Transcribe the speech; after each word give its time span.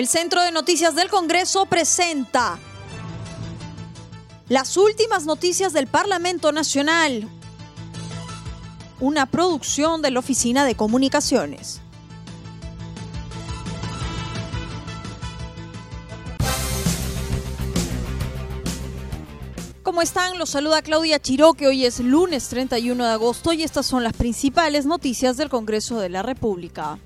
El 0.00 0.08
Centro 0.08 0.42
de 0.42 0.50
Noticias 0.50 0.94
del 0.94 1.10
Congreso 1.10 1.66
presenta 1.66 2.58
las 4.48 4.78
últimas 4.78 5.26
noticias 5.26 5.74
del 5.74 5.88
Parlamento 5.88 6.52
Nacional, 6.52 7.28
una 8.98 9.26
producción 9.26 10.00
de 10.00 10.10
la 10.10 10.20
Oficina 10.20 10.64
de 10.64 10.74
Comunicaciones. 10.74 11.82
¿Cómo 19.82 20.00
están? 20.00 20.38
Los 20.38 20.48
saluda 20.48 20.80
Claudia 20.80 21.20
Chiroque. 21.20 21.66
Hoy 21.66 21.84
es 21.84 22.00
lunes 22.00 22.48
31 22.48 23.04
de 23.04 23.10
agosto 23.10 23.52
y 23.52 23.64
estas 23.64 23.84
son 23.84 24.02
las 24.02 24.14
principales 24.14 24.86
noticias 24.86 25.36
del 25.36 25.50
Congreso 25.50 26.00
de 26.00 26.08
la 26.08 26.22
República. 26.22 26.98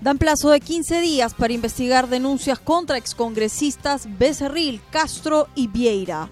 Dan 0.00 0.18
plazo 0.18 0.50
de 0.50 0.60
15 0.60 1.00
días 1.00 1.34
para 1.34 1.52
investigar 1.52 2.08
denuncias 2.08 2.60
contra 2.60 2.98
excongresistas 2.98 4.06
Becerril, 4.18 4.80
Castro 4.90 5.48
y 5.56 5.66
Vieira. 5.66 6.30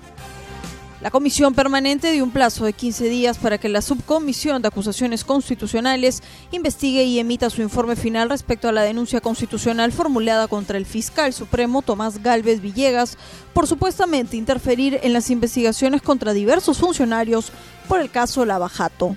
La 1.00 1.10
comisión 1.10 1.52
permanente 1.52 2.10
dio 2.12 2.24
un 2.24 2.30
plazo 2.30 2.64
de 2.64 2.72
15 2.72 3.08
días 3.08 3.36
para 3.38 3.58
que 3.58 3.68
la 3.68 3.82
subcomisión 3.82 4.62
de 4.62 4.68
acusaciones 4.68 5.24
constitucionales 5.24 6.22
investigue 6.52 7.04
y 7.04 7.18
emita 7.18 7.50
su 7.50 7.60
informe 7.60 7.96
final 7.96 8.30
respecto 8.30 8.68
a 8.68 8.72
la 8.72 8.82
denuncia 8.82 9.20
constitucional 9.20 9.92
formulada 9.92 10.48
contra 10.48 10.78
el 10.78 10.86
fiscal 10.86 11.32
supremo 11.32 11.82
Tomás 11.82 12.22
Galvez 12.22 12.62
Villegas 12.62 13.18
por 13.52 13.66
supuestamente 13.66 14.36
interferir 14.38 14.98
en 15.02 15.12
las 15.12 15.28
investigaciones 15.28 16.00
contra 16.02 16.32
diversos 16.32 16.78
funcionarios 16.78 17.52
por 17.88 18.00
el 18.00 18.10
caso 18.10 18.46
Lavajato. 18.46 19.16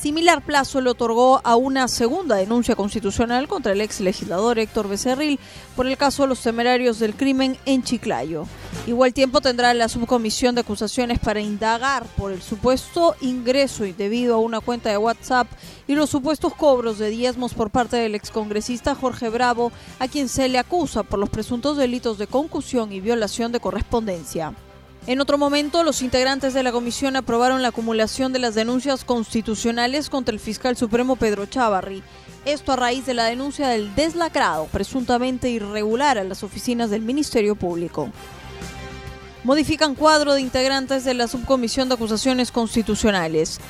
Similar 0.00 0.44
plazo 0.44 0.80
le 0.82 0.90
otorgó 0.90 1.40
a 1.42 1.56
una 1.56 1.88
segunda 1.88 2.36
denuncia 2.36 2.76
constitucional 2.76 3.48
contra 3.48 3.72
el 3.72 3.80
ex 3.80 4.00
legislador 4.00 4.58
Héctor 4.58 4.88
Becerril 4.88 5.40
por 5.74 5.86
el 5.86 5.96
caso 5.96 6.22
de 6.22 6.28
los 6.28 6.40
temerarios 6.40 6.98
del 6.98 7.14
crimen 7.14 7.56
en 7.64 7.82
Chiclayo. 7.82 8.46
Igual 8.86 9.14
tiempo 9.14 9.40
tendrá 9.40 9.72
la 9.72 9.88
subcomisión 9.88 10.54
de 10.54 10.60
acusaciones 10.60 11.18
para 11.18 11.40
indagar 11.40 12.04
por 12.16 12.30
el 12.30 12.42
supuesto 12.42 13.16
ingreso 13.22 13.86
indebido 13.86 14.34
a 14.34 14.38
una 14.38 14.60
cuenta 14.60 14.90
de 14.90 14.98
WhatsApp 14.98 15.48
y 15.88 15.94
los 15.94 16.10
supuestos 16.10 16.54
cobros 16.54 16.98
de 16.98 17.08
diezmos 17.08 17.54
por 17.54 17.70
parte 17.70 17.96
del 17.96 18.14
excongresista 18.14 18.94
Jorge 18.94 19.30
Bravo, 19.30 19.72
a 19.98 20.08
quien 20.08 20.28
se 20.28 20.48
le 20.48 20.58
acusa 20.58 21.04
por 21.04 21.18
los 21.18 21.30
presuntos 21.30 21.78
delitos 21.78 22.18
de 22.18 22.26
concusión 22.26 22.92
y 22.92 23.00
violación 23.00 23.50
de 23.50 23.60
correspondencia. 23.60 24.54
En 25.06 25.20
otro 25.20 25.38
momento, 25.38 25.84
los 25.84 26.02
integrantes 26.02 26.52
de 26.52 26.64
la 26.64 26.72
comisión 26.72 27.14
aprobaron 27.14 27.62
la 27.62 27.68
acumulación 27.68 28.32
de 28.32 28.40
las 28.40 28.56
denuncias 28.56 29.04
constitucionales 29.04 30.10
contra 30.10 30.32
el 30.32 30.40
fiscal 30.40 30.76
supremo 30.76 31.14
Pedro 31.14 31.46
Chávarri. 31.46 32.02
Esto 32.44 32.72
a 32.72 32.76
raíz 32.76 33.06
de 33.06 33.14
la 33.14 33.26
denuncia 33.26 33.68
del 33.68 33.94
deslacrado, 33.94 34.66
presuntamente 34.66 35.48
irregular, 35.48 36.18
a 36.18 36.24
las 36.24 36.42
oficinas 36.42 36.90
del 36.90 37.02
Ministerio 37.02 37.54
Público. 37.54 38.10
Modifican 39.44 39.94
cuadro 39.94 40.34
de 40.34 40.40
integrantes 40.40 41.04
de 41.04 41.14
la 41.14 41.28
subcomisión 41.28 41.88
de 41.88 41.94
acusaciones 41.94 42.50
constitucionales. 42.50 43.60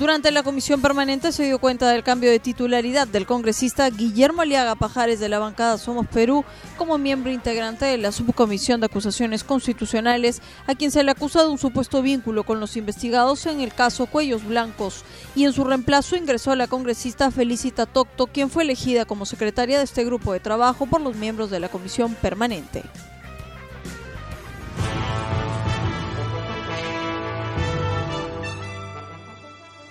Durante 0.00 0.30
la 0.30 0.42
comisión 0.42 0.80
permanente 0.80 1.30
se 1.30 1.44
dio 1.44 1.58
cuenta 1.58 1.90
del 1.90 2.02
cambio 2.02 2.30
de 2.30 2.38
titularidad 2.38 3.06
del 3.06 3.26
congresista 3.26 3.90
Guillermo 3.90 4.40
Aliaga 4.40 4.74
Pajares 4.74 5.20
de 5.20 5.28
la 5.28 5.38
bancada 5.38 5.76
Somos 5.76 6.06
Perú 6.06 6.42
como 6.78 6.96
miembro 6.96 7.30
integrante 7.30 7.84
de 7.84 7.98
la 7.98 8.10
subcomisión 8.10 8.80
de 8.80 8.86
acusaciones 8.86 9.44
constitucionales, 9.44 10.40
a 10.66 10.74
quien 10.74 10.90
se 10.90 11.04
le 11.04 11.10
acusa 11.10 11.42
de 11.42 11.50
un 11.50 11.58
supuesto 11.58 12.00
vínculo 12.00 12.44
con 12.44 12.60
los 12.60 12.78
investigados 12.78 13.44
en 13.44 13.60
el 13.60 13.74
caso 13.74 14.06
Cuellos 14.06 14.42
Blancos, 14.42 15.04
y 15.36 15.44
en 15.44 15.52
su 15.52 15.64
reemplazo 15.64 16.16
ingresó 16.16 16.56
la 16.56 16.66
congresista 16.66 17.30
Felicita 17.30 17.84
Tocto, 17.84 18.26
quien 18.26 18.48
fue 18.48 18.62
elegida 18.62 19.04
como 19.04 19.26
secretaria 19.26 19.76
de 19.76 19.84
este 19.84 20.06
grupo 20.06 20.32
de 20.32 20.40
trabajo 20.40 20.86
por 20.86 21.02
los 21.02 21.14
miembros 21.14 21.50
de 21.50 21.60
la 21.60 21.68
comisión 21.68 22.14
permanente. 22.14 22.84